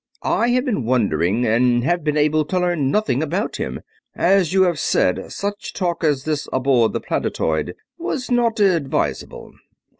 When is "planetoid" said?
6.99-7.75